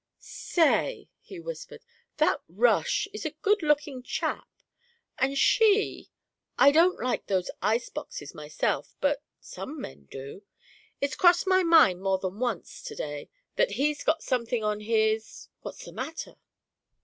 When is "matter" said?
15.93-16.35